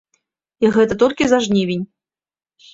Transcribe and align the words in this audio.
І 0.65 0.71
гэта 0.77 0.97
толькі 1.05 1.29
за 1.35 1.41
жнівень. 1.45 1.87